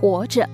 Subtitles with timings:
[0.00, 0.48] 活着。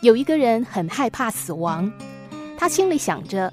[0.00, 1.92] 有一个人很害怕死亡，
[2.56, 3.52] 他心里想着：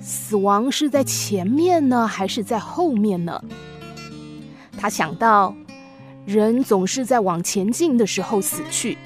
[0.00, 3.42] 死亡是在前面呢，还是在后面呢？
[4.76, 5.54] 他想到，
[6.26, 8.98] 人总是在往前进的时候死去，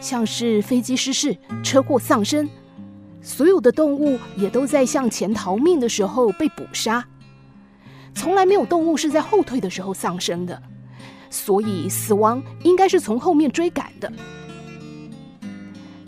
[0.00, 2.46] 像是飞机失事、车祸丧生；
[3.22, 7.06] 所有的动物也都在向前逃命的时候被捕杀，
[8.12, 10.60] 从来没有动物是在后退的时候丧生的。
[11.34, 14.10] 所以，死亡应该是从后面追赶的。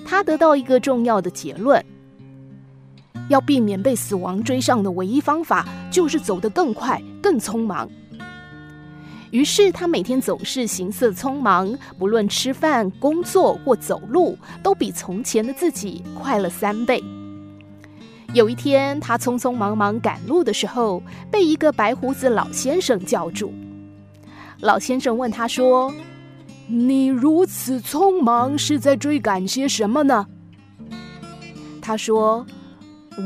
[0.05, 1.85] 他得到一个重要的结论：
[3.29, 7.91] 要避免被死亡追上的唯一方法，就是走得更快、更匆忙。
[9.33, 17.03] 于是他每天总是行色匆忙，不论吃饭、工作或走路，都比从前的自己快了三倍。
[18.33, 23.53] 有一天，他匆匆忙忙赶路的时候，被一个白胡子老先生叫住。
[24.61, 25.93] 老先生问他说，
[26.67, 30.27] 你如此匆忙，是在追赶些什么呢？
[31.83, 32.45] 他说：“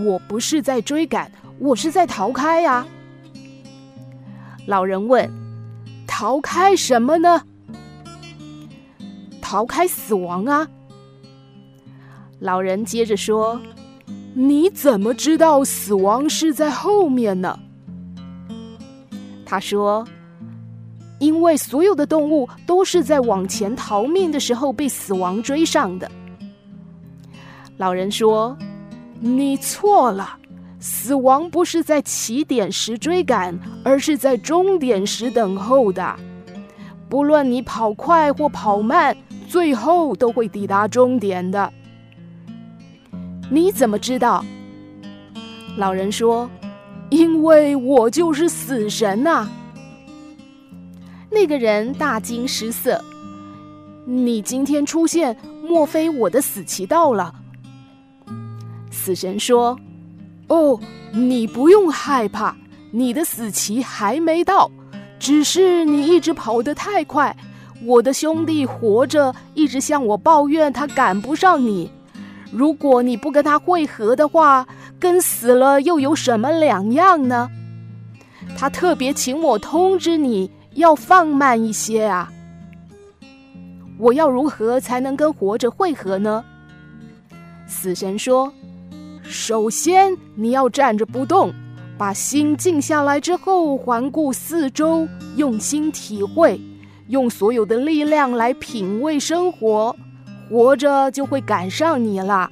[0.05, 2.87] 我不是在追赶，我是在逃开呀。”
[4.67, 5.31] 老人问
[6.07, 7.43] ：“逃开什么呢
[9.41, 10.69] ？”“逃开死亡啊！”
[12.41, 13.61] 老人接着说
[14.35, 17.59] ：“你怎么知道死亡是在后面呢？”
[19.47, 20.05] 他说。
[21.21, 26.11] 因为所有的动物都是在往前逃命的时候被死亡追上的。
[27.77, 28.57] 老人说
[29.21, 30.37] ：“你错了，
[30.81, 36.17] 死亡不是在起点时追赶，而是在终点时等候的。
[37.09, 39.15] 不论你跑快或跑慢，
[39.47, 41.71] 最后都会抵达终点的。”
[43.51, 44.43] 你怎么知道？
[45.77, 46.49] 老人说
[47.11, 49.47] ：“因为我就是死神呐。”
[51.31, 53.03] 那个人大惊失色。
[54.05, 57.33] 你今天出现，莫非我的死期到了？
[58.91, 59.79] 死神说
[60.49, 60.79] ：“哦，
[61.13, 62.57] 你不用害怕，
[62.91, 64.69] 你的死期还没到，
[65.21, 67.37] 只是你一直跑得太快。
[67.85, 71.91] 我的兄弟活着，一直向我抱怨他赶不上你。
[72.53, 74.67] 如果你不跟他会合的话，
[74.99, 77.49] 跟死了又有什么两样呢？
[78.59, 82.31] 他特别请我通知你。”要放慢一些啊！
[83.99, 86.45] 我要如何才能跟活着会合呢？
[87.67, 88.53] 死神说
[89.23, 91.55] ：“首先你要站着不动，
[91.97, 96.61] 把心静下来之后，环顾四周，用心体会，
[97.09, 99.95] 用所有的力量来品味生活，
[100.49, 102.51] 活着就会赶上你了。”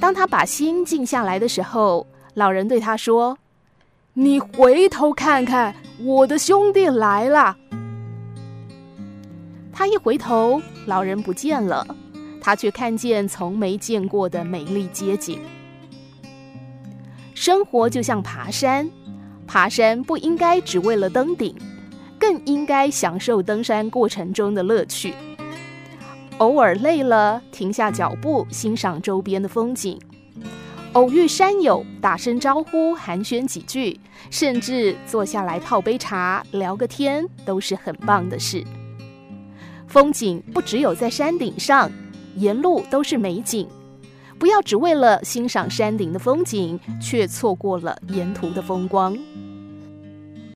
[0.00, 3.38] 当他把心静下来的时候，老人对他说。
[4.18, 7.54] 你回头看看，我的兄弟来了。
[9.70, 11.86] 他一回头，老人不见了，
[12.40, 15.38] 他却看见从没见过的美丽街景。
[17.34, 18.90] 生活就像爬山，
[19.46, 21.54] 爬山不应该只为了登顶，
[22.18, 25.12] 更应该享受登山过程中的乐趣。
[26.38, 30.00] 偶尔累了，停下脚步，欣赏周边的风景。
[30.96, 38.64] 偶遇山友，打声招呼，寒暄几句，甚至坐下来泡杯茶，聊个天，都是很棒的事。
[39.86, 41.92] 风景不只有在山顶上，
[42.36, 43.68] 沿路都是美景。
[44.38, 49.14] 不要只为了欣赏山顶的风景，却错过了沿途的风光。